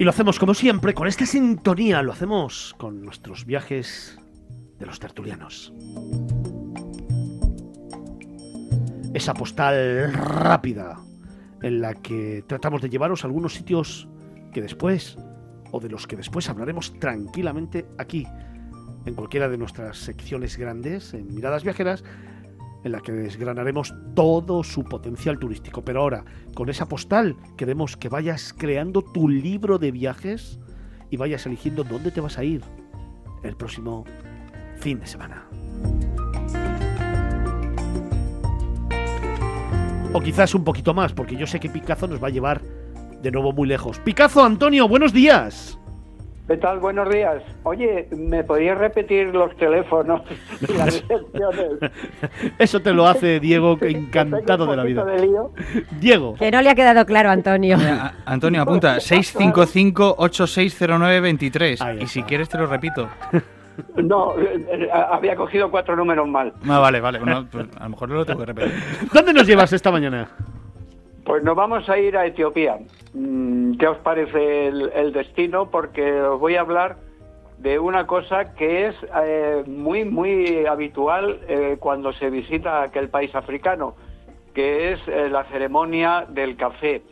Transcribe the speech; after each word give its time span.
Y 0.00 0.04
lo 0.04 0.10
hacemos 0.10 0.38
como 0.38 0.54
siempre, 0.54 0.94
con 0.94 1.08
esta 1.08 1.26
sintonía, 1.26 2.02
lo 2.02 2.12
hacemos 2.12 2.72
con 2.78 3.02
nuestros 3.04 3.44
viajes 3.44 4.16
de 4.78 4.86
los 4.86 5.00
tertulianos. 5.00 5.72
Esa 9.12 9.34
postal 9.34 10.12
rápida 10.12 11.00
en 11.62 11.80
la 11.80 11.94
que 11.94 12.44
tratamos 12.46 12.80
de 12.80 12.90
llevaros 12.90 13.24
a 13.24 13.26
algunos 13.26 13.54
sitios 13.54 14.08
que 14.52 14.62
después, 14.62 15.18
o 15.72 15.80
de 15.80 15.88
los 15.88 16.06
que 16.06 16.14
después 16.14 16.48
hablaremos 16.48 16.96
tranquilamente 17.00 17.84
aquí, 17.98 18.24
en 19.04 19.14
cualquiera 19.14 19.48
de 19.48 19.58
nuestras 19.58 19.98
secciones 19.98 20.56
grandes, 20.56 21.12
en 21.12 21.34
Miradas 21.34 21.64
Viajeras, 21.64 22.04
en 22.84 22.92
la 22.92 23.00
que 23.00 23.12
desgranaremos 23.12 23.94
todo 24.14 24.62
su 24.62 24.84
potencial 24.84 25.38
turístico. 25.38 25.82
Pero 25.82 26.00
ahora, 26.00 26.24
con 26.54 26.68
esa 26.68 26.86
postal, 26.86 27.36
queremos 27.56 27.96
que 27.96 28.08
vayas 28.08 28.54
creando 28.56 29.02
tu 29.02 29.28
libro 29.28 29.78
de 29.78 29.90
viajes 29.90 30.58
y 31.10 31.16
vayas 31.16 31.46
eligiendo 31.46 31.84
dónde 31.84 32.10
te 32.10 32.20
vas 32.20 32.38
a 32.38 32.44
ir 32.44 32.62
el 33.42 33.56
próximo 33.56 34.04
fin 34.76 35.00
de 35.00 35.06
semana. 35.06 35.48
O 40.12 40.20
quizás 40.20 40.54
un 40.54 40.64
poquito 40.64 40.94
más, 40.94 41.12
porque 41.12 41.36
yo 41.36 41.46
sé 41.46 41.60
que 41.60 41.68
Picazo 41.68 42.06
nos 42.06 42.22
va 42.22 42.28
a 42.28 42.30
llevar 42.30 42.62
de 43.22 43.30
nuevo 43.30 43.52
muy 43.52 43.68
lejos. 43.68 43.98
Picazo, 43.98 44.42
Antonio, 44.42 44.88
buenos 44.88 45.12
días. 45.12 45.78
¿Qué 46.48 46.56
tal? 46.56 46.78
Buenos 46.78 47.10
días. 47.10 47.42
Oye, 47.62 48.08
¿me 48.16 48.42
podías 48.42 48.78
repetir 48.78 49.34
los 49.34 49.54
teléfonos 49.58 50.22
y 50.66 50.72
las 50.72 50.94
secciones? 50.94 51.92
Eso 52.58 52.80
te 52.80 52.94
lo 52.94 53.06
hace 53.06 53.38
Diego, 53.38 53.76
encantado 53.82 54.64
de 54.66 54.76
la 54.76 54.84
vida. 54.84 55.04
Diego. 56.00 56.36
Que 56.36 56.50
no 56.50 56.62
le 56.62 56.70
ha 56.70 56.74
quedado 56.74 57.04
claro, 57.04 57.28
Antonio. 57.28 57.76
Antonio, 58.24 58.62
apunta 58.62 58.96
655-860923. 59.00 62.00
Y 62.02 62.06
si 62.06 62.22
quieres 62.22 62.48
te 62.48 62.56
lo 62.56 62.66
repito. 62.66 63.06
No, 63.96 64.32
eh, 64.38 64.66
eh, 64.72 64.88
había 64.90 65.36
cogido 65.36 65.70
cuatro 65.70 65.94
números 65.94 66.26
mal. 66.26 66.54
Ah, 66.66 66.78
vale, 66.78 66.98
vale. 67.00 67.20
pues 67.50 67.66
a 67.78 67.84
lo 67.84 67.90
mejor 67.90 68.08
no 68.08 68.14
lo 68.14 68.24
tengo 68.24 68.40
que 68.40 68.46
repetir. 68.46 68.72
¿Dónde 69.12 69.34
nos 69.34 69.46
llevas 69.46 69.70
esta 69.74 69.90
mañana? 69.90 70.30
Pues 71.28 71.44
nos 71.44 71.56
vamos 71.56 71.86
a 71.90 71.98
ir 71.98 72.16
a 72.16 72.24
Etiopía. 72.24 72.78
Mm, 73.12 73.74
¿Qué 73.76 73.86
os 73.86 73.98
parece 73.98 74.68
el, 74.68 75.12
destino? 75.12 75.70
Porque 75.70 76.22
os 76.22 76.40
voy 76.40 76.56
a 76.56 76.62
hablar 76.62 76.96
de 77.58 77.78
una 77.78 78.06
cosa 78.06 78.54
que 78.54 78.86
es 78.86 78.96
eh, 79.22 79.62
muy, 79.66 80.06
muy 80.06 80.64
habitual 80.64 81.38
eh, 81.46 81.76
cuando 81.78 82.14
se 82.14 82.30
visita 82.30 82.80
aquel 82.80 83.10
país 83.10 83.34
africano, 83.34 83.94
que 84.54 84.92
es 84.92 85.00
eh, 85.06 85.28
la 85.28 85.44
ceremonia 85.44 86.24
del 86.30 86.56
café. 86.56 87.02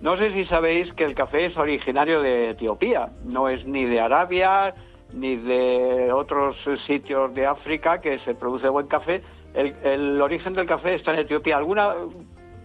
No 0.00 0.16
sé 0.16 0.30
si 0.30 0.44
sabéis 0.44 0.92
que 0.92 1.02
el 1.02 1.16
café 1.16 1.46
es 1.46 1.56
originario 1.56 2.22
de 2.22 2.50
Etiopía, 2.50 3.08
no 3.24 3.48
es 3.48 3.66
ni 3.66 3.84
de 3.84 3.98
Arabia 3.98 4.74
ni 5.12 5.34
de 5.34 6.12
otros 6.12 6.56
sitios 6.86 7.34
de 7.34 7.46
África 7.46 8.00
que 8.00 8.20
se 8.20 8.36
produce 8.36 8.68
buen 8.68 8.86
café. 8.86 9.22
El, 9.54 9.74
el 9.82 10.22
origen 10.22 10.52
del 10.52 10.66
café 10.66 10.94
está 10.94 11.14
en 11.14 11.20
Etiopía. 11.20 11.56
Alguna 11.56 11.94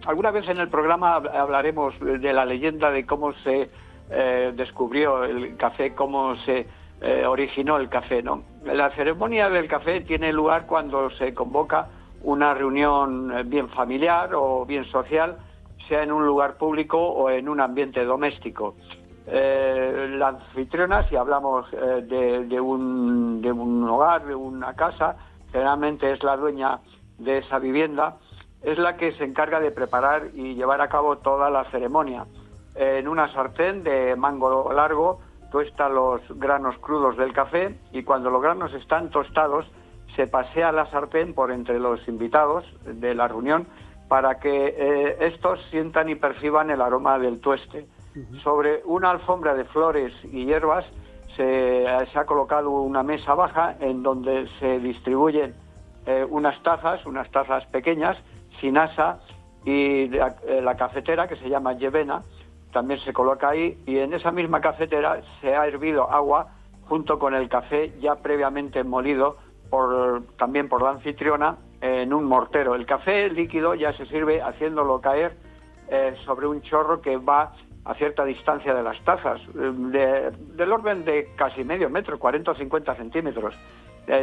alguna 0.05 0.31
vez 0.31 0.47
en 0.49 0.57
el 0.57 0.69
programa 0.69 1.15
hablaremos 1.15 1.93
de 1.99 2.33
la 2.33 2.45
leyenda 2.45 2.91
de 2.91 3.05
cómo 3.05 3.33
se 3.43 3.69
eh, 4.09 4.51
descubrió 4.55 5.23
el 5.23 5.55
café, 5.57 5.93
cómo 5.95 6.35
se 6.37 6.67
eh, 7.01 7.25
originó 7.25 7.77
el 7.77 7.89
café. 7.89 8.21
¿no? 8.21 8.43
La 8.65 8.89
ceremonia 8.91 9.49
del 9.49 9.67
café 9.67 10.01
tiene 10.01 10.33
lugar 10.33 10.65
cuando 10.67 11.09
se 11.11 11.33
convoca 11.33 11.87
una 12.23 12.53
reunión 12.53 13.31
eh, 13.31 13.43
bien 13.43 13.69
familiar 13.69 14.31
o 14.33 14.65
bien 14.65 14.85
social, 14.85 15.37
sea 15.87 16.03
en 16.03 16.11
un 16.11 16.25
lugar 16.25 16.57
público 16.57 16.99
o 16.99 17.29
en 17.29 17.47
un 17.49 17.59
ambiente 17.59 18.03
doméstico. 18.03 18.75
la 19.27 20.27
anfitriona, 20.27 21.07
si 21.07 21.15
hablamos 21.15 21.69
de, 21.71 22.59
un, 22.59 23.41
de 23.41 23.51
un 23.51 23.87
hogar, 23.87 24.25
de 24.25 24.35
una 24.35 24.73
casa, 24.73 25.15
generalmente 25.51 26.11
es 26.11 26.23
la 26.23 26.35
dueña 26.37 26.79
de 27.17 27.37
esa 27.39 27.59
vivienda, 27.59 28.17
es 28.63 28.77
la 28.77 28.97
que 28.97 29.11
se 29.13 29.23
encarga 29.23 29.59
de 29.59 29.71
preparar 29.71 30.29
y 30.33 30.55
llevar 30.55 30.81
a 30.81 30.89
cabo 30.89 31.17
toda 31.17 31.49
la 31.49 31.65
ceremonia. 31.71 32.25
En 32.75 33.07
una 33.07 33.31
sartén 33.33 33.83
de 33.83 34.15
mango 34.15 34.71
largo 34.71 35.19
tuesta 35.51 35.89
los 35.89 36.21
granos 36.39 36.77
crudos 36.79 37.17
del 37.17 37.33
café 37.33 37.77
y 37.91 38.03
cuando 38.03 38.29
los 38.29 38.41
granos 38.41 38.73
están 38.73 39.09
tostados 39.09 39.65
se 40.15 40.27
pasea 40.27 40.71
la 40.71 40.89
sartén 40.89 41.33
por 41.33 41.51
entre 41.51 41.79
los 41.79 42.05
invitados 42.07 42.65
de 42.85 43.13
la 43.13 43.27
reunión 43.27 43.67
para 44.07 44.39
que 44.39 44.75
eh, 44.77 45.17
estos 45.21 45.59
sientan 45.69 46.09
y 46.09 46.15
perciban 46.15 46.69
el 46.69 46.81
aroma 46.81 47.17
del 47.17 47.39
tueste. 47.39 47.87
Sobre 48.43 48.81
una 48.83 49.09
alfombra 49.09 49.53
de 49.53 49.63
flores 49.63 50.11
y 50.25 50.45
hierbas 50.45 50.85
se, 51.37 51.87
ha 51.87 52.25
colocado 52.25 52.71
una 52.71 53.03
mesa 53.03 53.33
baja 53.35 53.77
en 53.79 54.03
donde 54.03 54.49
se 54.59 54.79
distribuyen 54.79 55.55
eh, 56.05 56.25
unas 56.29 56.61
tazas, 56.61 57.05
unas 57.05 57.31
tazas 57.31 57.65
pequeñas, 57.67 58.17
Sinasa 58.61 59.19
y 59.65 60.03
eh, 60.15 60.61
la, 60.63 60.75
cafetera 60.75 61.27
que 61.27 61.35
se 61.35 61.49
llama 61.49 61.73
Yevena, 61.73 62.21
también 62.71 62.99
se 63.01 63.11
coloca 63.11 63.49
ahí 63.49 63.77
y 63.85 63.97
en 63.97 64.13
esa 64.13 64.31
misma 64.31 64.61
cafetera 64.61 65.21
se 65.41 65.55
ha 65.55 65.67
hervido 65.67 66.09
agua 66.09 66.53
junto 66.87 67.19
con 67.19 67.35
el 67.35 67.49
café 67.49 67.93
ya 67.99 68.15
previamente 68.15 68.83
molido 68.83 69.37
también 70.37 70.67
por 70.67 70.81
la 70.81 70.91
anfitriona 70.91 71.57
en 71.79 72.13
un 72.13 72.25
mortero. 72.25 72.75
El 72.75 72.85
café 72.85 73.29
líquido 73.29 73.73
ya 73.73 73.93
se 73.93 74.05
sirve 74.05 74.41
haciéndolo 74.41 74.99
caer 74.99 75.37
eh, 75.89 76.15
sobre 76.25 76.47
un 76.47 76.61
chorro 76.61 77.01
que 77.01 77.15
va 77.17 77.53
a 77.85 77.93
cierta 77.95 78.25
distancia 78.25 78.73
de 78.73 78.83
las 78.83 79.01
tazas, 79.05 79.39
eh, 79.55 80.31
del 80.55 80.71
orden 80.71 81.05
de 81.05 81.29
casi 81.35 81.63
medio 81.63 81.89
metro, 81.89 82.19
40 82.19 82.51
o 82.51 82.55
50 82.55 82.95
centímetros. 82.95 83.55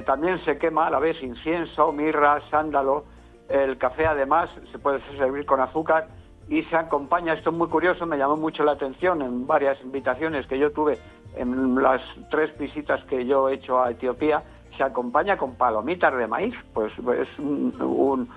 también 0.04 0.38
se 0.44 0.58
quema 0.58 0.88
a 0.88 0.90
la 0.90 0.98
vez 0.98 1.22
incienso, 1.22 1.92
mirra, 1.92 2.40
sándalo, 2.50 3.04
el 3.48 3.78
café 3.78 4.06
además 4.06 4.50
se 4.70 4.78
puede 4.78 5.00
servir 5.16 5.46
con 5.46 5.60
azúcar 5.60 6.08
y 6.48 6.62
se 6.64 6.76
acompaña, 6.76 7.34
esto 7.34 7.50
es 7.50 7.56
muy 7.56 7.68
curioso, 7.68 8.06
me 8.06 8.16
llamó 8.16 8.36
mucho 8.36 8.64
la 8.64 8.72
atención 8.72 9.20
en 9.22 9.46
varias 9.46 9.80
invitaciones 9.82 10.46
que 10.46 10.58
yo 10.58 10.72
tuve 10.72 10.98
en 11.36 11.80
las 11.80 12.00
tres 12.30 12.56
visitas 12.58 13.04
que 13.04 13.26
yo 13.26 13.48
he 13.48 13.54
hecho 13.54 13.82
a 13.82 13.90
Etiopía, 13.90 14.42
se 14.76 14.82
acompaña 14.82 15.36
con 15.36 15.56
palomitas 15.56 16.16
de 16.16 16.26
maíz, 16.26 16.54
pues 16.72 16.92
es 16.92 17.38
un, 17.38 18.28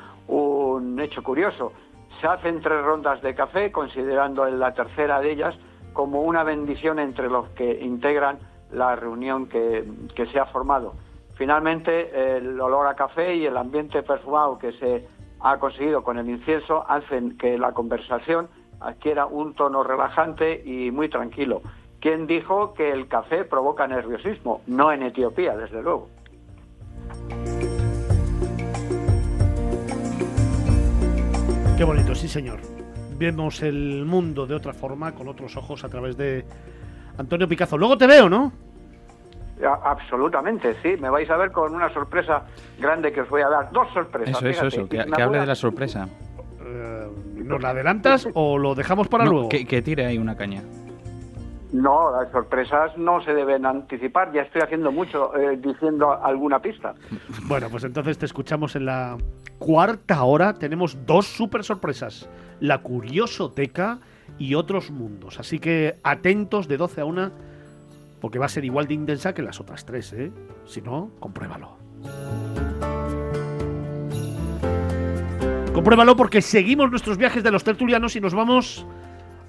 hecho 0.99 1.23
curioso. 1.23 1.71
Se 2.19 2.27
hacen 2.27 2.61
tres 2.61 2.83
rondas 2.83 3.21
de 3.21 3.33
café, 3.33 3.71
considerando 3.71 4.45
la 4.45 4.73
tercera 4.73 5.19
de 5.19 5.31
ellas 5.31 5.55
como 5.93 6.21
una 6.21 6.43
bendición 6.43 6.99
entre 6.99 7.29
los 7.29 7.49
que 7.49 7.79
integran 7.81 8.39
la 8.71 8.95
reunión 8.95 9.47
que 9.47 9.85
se 10.31 10.39
ha 10.39 10.45
formado. 10.45 10.93
Finalmente, 11.35 12.37
el 12.37 12.59
olor 12.59 12.87
a 12.87 12.95
café 12.95 13.35
y 13.35 13.45
el 13.45 13.57
ambiente 13.57 14.03
perfumado 14.03 14.57
que 14.57 14.73
se 14.73 15.07
ha 15.39 15.57
conseguido 15.57 16.03
con 16.03 16.17
el 16.17 16.29
incienso 16.29 16.85
hacen 16.87 17.37
que 17.37 17.57
la 17.57 17.71
conversación 17.71 18.47
adquiera 18.79 19.25
un 19.25 19.53
tono 19.55 19.83
relajante 19.83 20.61
y 20.63 20.91
muy 20.91 21.09
tranquilo. 21.09 21.61
¿Quién 21.99 22.27
dijo 22.27 22.73
que 22.73 22.91
el 22.91 23.07
café 23.07 23.43
provoca 23.43 23.87
nerviosismo? 23.87 24.61
No 24.67 24.91
en 24.91 25.03
Etiopía, 25.03 25.55
desde 25.55 25.81
luego. 25.81 26.09
Qué 31.77 31.83
bonito, 31.83 32.13
sí 32.15 32.27
señor. 32.27 32.59
Vemos 33.17 33.61
el 33.61 34.05
mundo 34.05 34.47
de 34.47 34.55
otra 34.55 34.73
forma, 34.73 35.13
con 35.13 35.27
otros 35.27 35.55
ojos, 35.57 35.83
a 35.83 35.89
través 35.89 36.17
de 36.17 36.45
Antonio 37.17 37.47
Picazo. 37.47 37.77
Luego 37.77 37.97
te 37.97 38.07
veo, 38.07 38.29
¿no? 38.29 38.51
Absolutamente, 39.65 40.75
sí. 40.81 40.95
Me 40.99 41.09
vais 41.09 41.29
a 41.29 41.37
ver 41.37 41.51
con 41.51 41.73
una 41.73 41.91
sorpresa 41.93 42.43
grande 42.79 43.11
que 43.11 43.21
os 43.21 43.29
voy 43.29 43.41
a 43.41 43.49
dar. 43.49 43.71
Dos 43.71 43.87
sorpresas. 43.93 44.37
Eso, 44.37 44.47
eso, 44.47 44.67
eso. 44.67 44.89
Que, 44.89 44.99
hable 44.99 45.39
de 45.39 45.45
la 45.45 45.55
sorpresa. 45.55 46.07
Eh, 46.61 47.07
¿Nos 47.35 47.61
la 47.61 47.69
adelantas 47.69 48.27
o 48.33 48.57
lo 48.57 48.75
dejamos 48.75 49.07
para 49.07 49.25
luego? 49.25 49.49
Que, 49.49 49.65
que 49.65 49.81
tire 49.81 50.05
ahí 50.05 50.17
una 50.17 50.35
caña. 50.35 50.61
No, 51.73 52.11
las 52.11 52.29
sorpresas 52.31 52.97
no 52.97 53.21
se 53.23 53.33
deben 53.33 53.65
anticipar. 53.65 54.33
Ya 54.33 54.41
estoy 54.41 54.61
haciendo 54.61 54.91
mucho 54.91 55.35
eh, 55.37 55.57
diciendo 55.57 56.11
alguna 56.21 56.59
pista. 56.59 56.93
Bueno, 57.43 57.69
pues 57.69 57.85
entonces 57.85 58.17
te 58.17 58.25
escuchamos 58.25 58.75
en 58.75 58.85
la 58.85 59.17
cuarta 59.57 60.23
hora. 60.23 60.53
Tenemos 60.53 61.05
dos 61.05 61.27
super 61.27 61.63
sorpresas: 61.63 62.29
La 62.59 62.79
Curiosoteca 62.79 63.99
y 64.37 64.55
otros 64.55 64.91
mundos. 64.91 65.39
Así 65.39 65.59
que 65.59 65.97
atentos 66.03 66.67
de 66.67 66.77
12 66.77 67.01
a 67.01 67.05
1 67.05 67.31
porque 68.21 68.39
va 68.39 68.45
a 68.45 68.49
ser 68.49 68.63
igual 68.63 68.87
de 68.87 68.93
intensa 68.93 69.33
que 69.33 69.41
las 69.41 69.59
otras 69.59 69.83
tres, 69.85 70.13
¿eh? 70.13 70.31
Si 70.65 70.81
no, 70.81 71.11
compruébalo. 71.19 71.77
Compruébalo 75.73 76.15
porque 76.15 76.41
seguimos 76.41 76.91
nuestros 76.91 77.17
viajes 77.17 77.43
de 77.43 77.51
los 77.51 77.63
tertulianos 77.63 78.15
y 78.15 78.21
nos 78.21 78.33
vamos 78.33 78.85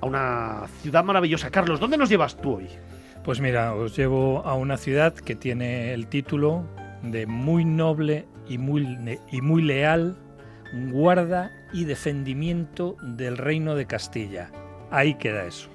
a 0.01 0.07
una 0.07 0.67
ciudad 0.81 1.05
maravillosa. 1.05 1.51
Carlos, 1.51 1.79
¿dónde 1.79 1.99
nos 1.99 2.09
llevas 2.09 2.37
tú 2.37 2.57
hoy? 2.57 2.69
Pues 3.23 3.41
mira, 3.41 3.75
os 3.75 3.97
llevo 3.97 4.43
a 4.45 4.55
una 4.55 4.77
ciudad 4.77 5.15
que 5.15 5.37
tiene 5.37 5.93
el 5.93 6.07
título 6.07 6.65
de 7.03 7.27
muy 7.27 7.65
noble 7.65 8.27
y 8.49 8.59
muy, 8.59 8.99
y 9.31 9.41
muy 9.43 9.63
leal 9.63 10.17
guarda 10.91 11.51
y 11.73 11.85
defendimiento 11.85 12.97
del 13.03 13.37
reino 13.37 13.75
de 13.75 13.87
Castilla. 13.87 14.51
Ahí 14.91 15.15
queda 15.15 15.45
eso. 15.45 15.69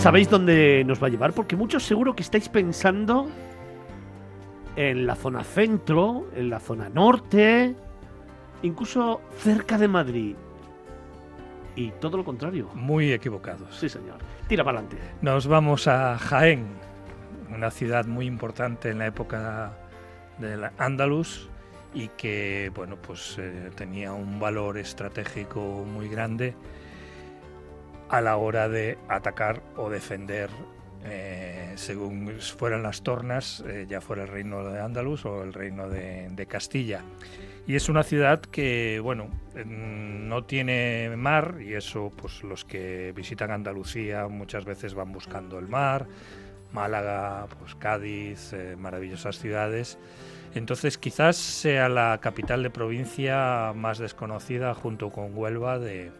¿Sabéis 0.00 0.30
dónde 0.30 0.82
nos 0.86 1.02
va 1.02 1.08
a 1.08 1.10
llevar? 1.10 1.34
Porque 1.34 1.56
muchos 1.56 1.82
seguro 1.82 2.16
que 2.16 2.22
estáis 2.22 2.48
pensando 2.48 3.28
en 4.74 5.06
la 5.06 5.14
zona 5.14 5.44
centro, 5.44 6.26
en 6.34 6.48
la 6.48 6.58
zona 6.58 6.88
norte, 6.88 7.76
incluso 8.62 9.20
cerca 9.36 9.76
de 9.76 9.88
Madrid. 9.88 10.36
Y 11.76 11.90
todo 12.00 12.16
lo 12.16 12.24
contrario. 12.24 12.70
Muy 12.72 13.12
equivocados. 13.12 13.76
Sí, 13.78 13.90
señor. 13.90 14.16
Tira 14.48 14.64
para 14.64 14.78
adelante. 14.78 14.96
Nos 15.20 15.46
vamos 15.46 15.86
a 15.86 16.16
Jaén, 16.16 16.66
una 17.54 17.70
ciudad 17.70 18.06
muy 18.06 18.24
importante 18.24 18.88
en 18.88 19.00
la 19.00 19.06
época 19.06 19.76
del 20.38 20.64
Andalus 20.78 21.50
y 21.92 22.08
que 22.16 22.72
bueno 22.74 22.96
pues 22.96 23.36
eh, 23.38 23.70
tenía 23.74 24.14
un 24.14 24.40
valor 24.40 24.78
estratégico 24.78 25.84
muy 25.86 26.08
grande 26.08 26.54
a 28.10 28.20
la 28.20 28.36
hora 28.36 28.68
de 28.68 28.98
atacar 29.08 29.62
o 29.76 29.88
defender 29.88 30.50
eh, 31.04 31.72
según 31.76 32.38
fueran 32.40 32.82
las 32.82 33.02
tornas, 33.02 33.64
eh, 33.66 33.86
ya 33.88 34.02
fuera 34.02 34.24
el 34.24 34.28
reino 34.28 34.64
de 34.64 34.80
Andalus 34.80 35.24
o 35.24 35.42
el 35.42 35.54
reino 35.54 35.88
de, 35.88 36.28
de, 36.30 36.46
Castilla. 36.46 37.02
Y 37.66 37.76
es 37.76 37.88
una 37.88 38.02
ciudad 38.02 38.40
que, 38.40 39.00
bueno, 39.00 39.28
no 39.64 40.44
tiene 40.44 41.14
mar 41.16 41.56
y 41.60 41.74
eso, 41.74 42.12
pues 42.14 42.42
los 42.42 42.64
que 42.64 43.12
visitan 43.14 43.50
Andalucía 43.50 44.28
muchas 44.28 44.64
veces 44.64 44.94
van 44.94 45.12
buscando 45.12 45.58
el 45.58 45.68
mar. 45.68 46.06
Málaga, 46.72 47.46
pues 47.58 47.74
Cádiz, 47.74 48.54
maravillosas 48.78 49.38
ciudades. 49.38 49.98
Entonces 50.54 50.98
quizás 50.98 51.36
sea 51.36 51.88
la 51.88 52.18
capital 52.20 52.62
de 52.62 52.70
provincia 52.70 53.72
más 53.74 53.98
desconocida 53.98 54.74
junto 54.74 55.10
con 55.10 55.36
Huelva 55.36 55.78
de, 55.78 56.12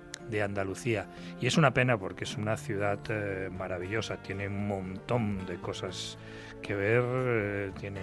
Andalucía. 0.43 1.07
Y 1.41 1.47
es 1.47 1.57
una 1.57 1.73
pena 1.73 1.99
porque 1.99 2.25
es 2.25 2.37
una 2.37 2.57
ciudad 2.57 2.99
eh, 3.09 3.51
maravillosa, 3.51 4.17
tiene 4.23 4.49
un 4.49 4.69
montón 4.69 5.47
de 5.47 5.57
cosas 5.57 6.19
que 6.63 6.75
ver, 6.75 7.03
eh, 7.07 7.73
tiene 7.79 8.01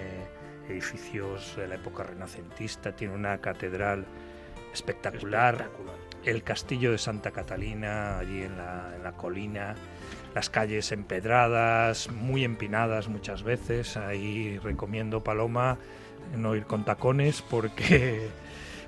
edificios 0.69 1.55
de 1.55 1.67
la 1.67 1.75
época 1.75 2.03
renacentista, 2.03 2.95
tiene 2.95 3.13
una 3.13 3.37
catedral 3.39 4.05
espectacular, 4.73 5.69
el 6.25 6.43
castillo 6.43 6.91
de 6.91 6.97
Santa 6.97 7.31
Catalina 7.31 8.19
allí 8.19 8.43
en 8.43 8.57
la, 8.57 8.91
en 8.95 9.03
la 9.03 9.13
colina 9.13 9.75
las 10.37 10.51
calles 10.51 10.91
empedradas, 10.91 12.11
muy 12.11 12.43
empinadas 12.43 13.07
muchas 13.07 13.41
veces. 13.41 13.97
Ahí 13.97 14.59
recomiendo 14.59 15.23
Paloma 15.23 15.79
no 16.35 16.55
ir 16.55 16.65
con 16.65 16.85
tacones 16.85 17.41
porque, 17.41 18.27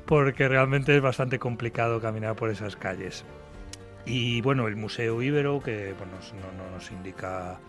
porque 0.10 0.48
realmente 0.48 0.96
es 0.96 1.04
bastante 1.04 1.38
complicado 1.38 2.02
caminar 2.02 2.36
por 2.36 2.50
esas 2.50 2.76
calles. 2.76 3.24
Y 4.08 4.42
bueno, 4.42 4.68
el 4.68 4.76
Museo 4.76 5.22
Ibero, 5.22 5.62
que 5.62 5.94
bueno, 5.94 6.14
no, 6.58 6.72
nos 6.72 6.90
indica, 6.90 7.60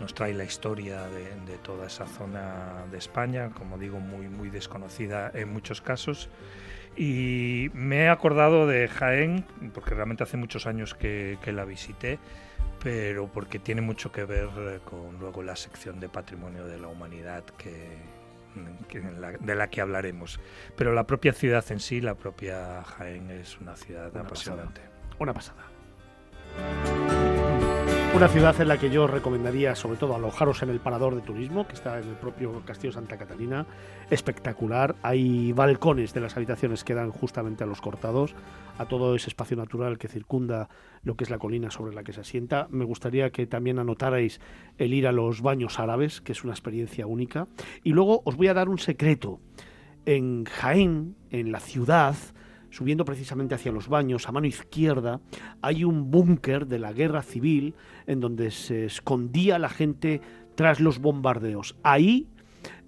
nos 0.00 0.14
trae 0.14 0.32
la 0.32 0.44
historia 0.44 1.02
de, 1.08 1.58
toda 1.62 1.88
esa 1.88 2.06
zona 2.06 2.86
de 2.90 2.96
España, 2.96 3.50
como 3.50 3.76
digo, 3.76 4.00
muy, 4.00 4.30
muy 4.30 4.48
desconocida 4.48 5.30
en 5.34 5.52
muchos 5.52 5.82
casos. 5.82 6.30
Y 6.96 7.68
me 7.74 8.04
he 8.04 8.08
acordado 8.08 8.66
de 8.66 8.88
Jaén, 8.88 9.44
porque 9.74 9.90
realmente 9.90 10.22
hace 10.22 10.38
muchos 10.38 10.66
años 10.66 10.94
que, 10.94 11.36
que 11.42 11.52
la 11.52 11.66
visité, 11.66 12.18
pero 12.82 13.26
porque 13.26 13.58
tiene 13.58 13.82
mucho 13.82 14.10
que 14.10 14.24
ver 14.24 14.48
con 14.86 15.18
luego 15.20 15.42
la 15.42 15.54
sección 15.54 16.00
de 16.00 16.08
Patrimonio 16.08 16.64
de 16.64 16.78
la 16.78 16.88
Humanidad 16.88 17.44
que, 17.58 18.23
de 18.54 19.54
la 19.54 19.68
que 19.68 19.80
hablaremos. 19.80 20.40
Pero 20.76 20.92
la 20.92 21.06
propia 21.06 21.32
ciudad 21.32 21.64
en 21.70 21.80
sí, 21.80 22.00
la 22.00 22.14
propia 22.14 22.82
Jaén, 22.82 23.30
es 23.30 23.58
una 23.60 23.76
ciudad 23.76 24.16
apasionante. 24.16 24.80
Una 25.18 25.32
pasada. 25.32 25.64
Una 28.14 28.28
ciudad 28.28 28.60
en 28.60 28.68
la 28.68 28.78
que 28.78 28.90
yo 28.90 29.08
recomendaría 29.08 29.74
sobre 29.74 29.98
todo 29.98 30.14
alojaros 30.14 30.62
en 30.62 30.70
el 30.70 30.78
parador 30.78 31.16
de 31.16 31.20
turismo, 31.20 31.66
que 31.66 31.74
está 31.74 31.98
en 31.98 32.10
el 32.10 32.14
propio 32.14 32.62
Castillo 32.64 32.92
Santa 32.92 33.18
Catalina. 33.18 33.66
Espectacular. 34.08 34.94
Hay 35.02 35.50
balcones 35.50 36.14
de 36.14 36.20
las 36.20 36.36
habitaciones 36.36 36.84
que 36.84 36.94
dan 36.94 37.10
justamente 37.10 37.64
a 37.64 37.66
los 37.66 37.80
cortados, 37.80 38.36
a 38.78 38.86
todo 38.86 39.16
ese 39.16 39.30
espacio 39.30 39.56
natural 39.56 39.98
que 39.98 40.06
circunda 40.06 40.68
lo 41.02 41.16
que 41.16 41.24
es 41.24 41.30
la 41.30 41.38
colina 41.38 41.72
sobre 41.72 41.92
la 41.92 42.04
que 42.04 42.12
se 42.12 42.20
asienta. 42.20 42.68
Me 42.70 42.84
gustaría 42.84 43.30
que 43.30 43.48
también 43.48 43.80
anotarais 43.80 44.40
el 44.78 44.94
ir 44.94 45.08
a 45.08 45.12
los 45.12 45.42
baños 45.42 45.80
árabes, 45.80 46.20
que 46.20 46.30
es 46.30 46.44
una 46.44 46.52
experiencia 46.52 47.08
única. 47.08 47.48
Y 47.82 47.90
luego 47.90 48.22
os 48.24 48.36
voy 48.36 48.46
a 48.46 48.54
dar 48.54 48.68
un 48.68 48.78
secreto. 48.78 49.40
En 50.06 50.44
Jaén, 50.44 51.16
en 51.30 51.50
la 51.50 51.58
ciudad, 51.58 52.14
subiendo 52.74 53.04
precisamente 53.04 53.54
hacia 53.54 53.70
los 53.70 53.88
baños, 53.88 54.28
a 54.28 54.32
mano 54.32 54.48
izquierda, 54.48 55.20
hay 55.62 55.84
un 55.84 56.10
búnker 56.10 56.66
de 56.66 56.80
la 56.80 56.92
guerra 56.92 57.22
civil 57.22 57.74
en 58.08 58.18
donde 58.18 58.50
se 58.50 58.86
escondía 58.86 59.60
la 59.60 59.68
gente 59.68 60.20
tras 60.56 60.80
los 60.80 60.98
bombardeos. 60.98 61.76
Ahí 61.84 62.26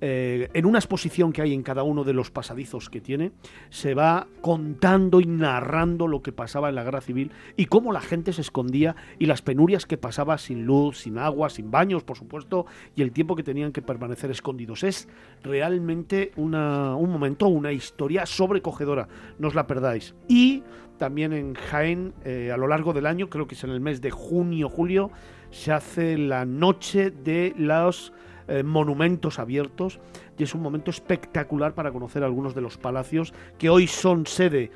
eh, 0.00 0.48
en 0.52 0.66
una 0.66 0.78
exposición 0.78 1.32
que 1.32 1.42
hay 1.42 1.54
en 1.54 1.62
cada 1.62 1.82
uno 1.82 2.04
de 2.04 2.12
los 2.12 2.30
pasadizos 2.30 2.90
que 2.90 3.00
tiene, 3.00 3.32
se 3.70 3.94
va 3.94 4.26
contando 4.40 5.20
y 5.20 5.26
narrando 5.26 6.06
lo 6.06 6.22
que 6.22 6.32
pasaba 6.32 6.68
en 6.68 6.74
la 6.74 6.84
guerra 6.84 7.00
civil 7.00 7.32
y 7.56 7.66
cómo 7.66 7.92
la 7.92 8.00
gente 8.00 8.32
se 8.32 8.40
escondía 8.40 8.96
y 9.18 9.26
las 9.26 9.42
penurias 9.42 9.86
que 9.86 9.96
pasaba 9.96 10.38
sin 10.38 10.66
luz, 10.66 10.98
sin 10.98 11.18
agua, 11.18 11.50
sin 11.50 11.70
baños, 11.70 12.04
por 12.04 12.16
supuesto, 12.16 12.66
y 12.94 13.02
el 13.02 13.12
tiempo 13.12 13.36
que 13.36 13.42
tenían 13.42 13.72
que 13.72 13.82
permanecer 13.82 14.30
escondidos. 14.30 14.84
Es 14.84 15.08
realmente 15.42 16.32
un 16.36 16.50
momento, 16.50 17.48
una 17.48 17.72
historia 17.72 18.26
sobrecogedora, 18.26 19.08
no 19.38 19.48
os 19.48 19.54
la 19.54 19.66
perdáis. 19.66 20.14
Y 20.28 20.62
también 20.98 21.32
en 21.32 21.54
Jaén, 21.54 22.14
eh, 22.24 22.50
a 22.52 22.56
lo 22.56 22.66
largo 22.68 22.92
del 22.92 23.06
año, 23.06 23.28
creo 23.28 23.46
que 23.46 23.54
es 23.54 23.64
en 23.64 23.70
el 23.70 23.80
mes 23.80 24.00
de 24.00 24.10
junio, 24.10 24.68
julio, 24.68 25.10
se 25.50 25.72
hace 25.72 26.18
la 26.18 26.44
noche 26.44 27.10
de 27.10 27.54
los 27.56 28.12
eh, 28.48 28.62
monumentos 28.62 29.38
abiertos 29.38 30.00
y 30.38 30.42
es 30.44 30.54
un 30.54 30.62
momento 30.62 30.90
espectacular 30.90 31.74
para 31.74 31.92
conocer 31.92 32.22
algunos 32.22 32.54
de 32.54 32.60
los 32.60 32.78
palacios 32.78 33.34
que 33.58 33.70
hoy 33.70 33.86
son 33.86 34.26
sede 34.26 34.70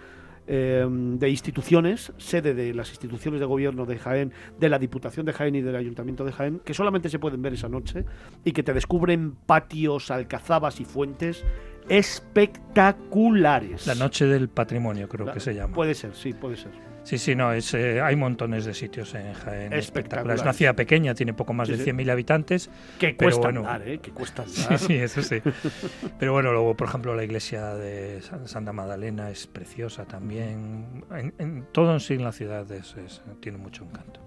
eh, 0.53 0.85
de 0.91 1.31
instituciones, 1.31 2.13
sede 2.19 2.55
de 2.55 2.75
las 2.75 2.91
instituciones 2.91 3.39
de 3.39 3.47
gobierno 3.47 3.87
de 3.87 3.99
Jaén, 3.99 4.33
de 4.59 4.69
la 4.69 4.81
Diputación 4.81 5.25
de 5.25 5.33
Jaén 5.33 5.55
y 5.55 5.61
del 5.61 5.77
Ayuntamiento 5.77 6.25
de 6.25 6.33
Jaén, 6.33 6.61
que 6.65 6.75
solamente 6.75 7.09
se 7.09 7.21
pueden 7.21 7.41
ver 7.41 7.53
esa 7.53 7.69
noche 7.69 8.05
y 8.45 8.51
que 8.51 8.65
te 8.65 8.75
descubren 8.75 9.37
patios, 9.47 10.11
alcazabas 10.11 10.81
y 10.81 10.85
fuentes 10.85 11.45
espectaculares. 11.89 13.87
La 13.87 13.95
noche 13.95 14.27
del 14.27 14.49
patrimonio 14.49 15.09
creo 15.09 15.33
que 15.33 15.39
se 15.39 15.55
llama. 15.55 15.73
Puede 15.75 15.95
ser, 15.95 16.17
sí, 16.17 16.33
puede 16.33 16.57
ser. 16.57 16.90
Sí, 17.03 17.19
sí, 17.19 17.35
no, 17.35 17.53
es, 17.53 17.73
eh, 17.75 18.01
hay 18.01 18.15
montones 18.17 18.65
de 18.65 18.75
sitios 18.75 19.15
en 19.15 19.33
Jaén. 19.33 19.73
Espectacular. 19.73 20.37
Es 20.37 20.43
una 20.43 20.53
ciudad 20.53 20.75
pequeña, 20.75 21.15
tiene 21.15 21.33
poco 21.33 21.53
más 21.53 21.69
de 21.69 21.79
100.000 21.79 22.11
habitantes. 22.11 22.71
Que 22.99 23.17
cuesta 23.17 23.49
andar, 23.49 23.89
¿eh? 23.89 23.99
Que 23.99 24.11
cuesta 24.11 24.43
andar. 24.43 24.79
Sí, 24.79 24.87
sí, 24.87 24.95
eso 24.95 25.23
sí. 25.23 25.41
pero 26.19 26.33
bueno, 26.33 26.53
luego, 26.53 26.77
por 26.77 26.89
ejemplo, 26.89 27.15
la 27.15 27.25
iglesia 27.25 27.75
de 27.75 28.21
Santa 28.45 28.73
Magdalena 28.73 29.31
es 29.31 29.47
preciosa 29.47 30.05
también. 30.05 31.05
En, 31.39 31.67
todo 31.73 31.93
en 31.93 32.01
sí 32.01 32.15
en 32.15 32.25
la 32.25 32.33
ciudad 32.33 32.71
es, 32.71 32.95
tiene 33.41 33.59
mucho 33.59 33.85
encanto. 33.85 34.21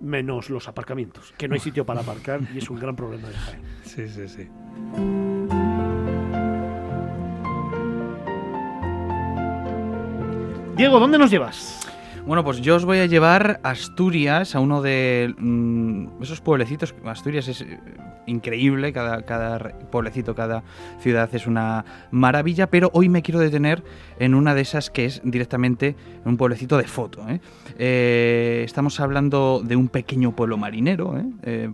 Menos 0.00 0.48
los 0.48 0.66
aparcamientos, 0.66 1.34
que 1.36 1.46
no 1.46 1.54
hay 1.54 1.60
sitio 1.60 1.84
para 1.84 2.00
aparcar 2.00 2.40
y 2.54 2.58
es 2.58 2.70
un 2.70 2.78
gran 2.78 2.96
problema 2.96 3.28
de 3.28 3.34
Jaén. 3.34 3.60
Sí, 3.84 4.08
sí, 4.08 4.28
sí. 4.28 4.48
Diego, 10.76 10.98
¿dónde 10.98 11.18
nos 11.18 11.30
llevas? 11.30 11.89
Bueno, 12.26 12.44
pues 12.44 12.60
yo 12.60 12.76
os 12.76 12.84
voy 12.84 12.98
a 12.98 13.06
llevar 13.06 13.60
a 13.62 13.70
Asturias, 13.70 14.54
a 14.54 14.60
uno 14.60 14.82
de 14.82 15.34
mm, 15.38 16.22
esos 16.22 16.40
pueblecitos. 16.40 16.94
Asturias 17.04 17.48
es 17.48 17.62
eh, 17.62 17.80
increíble, 18.26 18.92
cada, 18.92 19.22
cada 19.22 19.58
pueblecito, 19.90 20.34
cada 20.34 20.62
ciudad 21.00 21.34
es 21.34 21.46
una 21.46 21.84
maravilla, 22.10 22.68
pero 22.68 22.90
hoy 22.92 23.08
me 23.08 23.22
quiero 23.22 23.40
detener 23.40 23.82
en 24.18 24.34
una 24.34 24.54
de 24.54 24.60
esas 24.60 24.90
que 24.90 25.06
es 25.06 25.22
directamente 25.24 25.96
un 26.24 26.36
pueblecito 26.36 26.76
de 26.76 26.84
foto. 26.84 27.26
¿eh? 27.28 27.40
Eh, 27.78 28.62
estamos 28.64 29.00
hablando 29.00 29.62
de 29.64 29.76
un 29.76 29.88
pequeño 29.88 30.36
pueblo 30.36 30.58
marinero, 30.58 31.14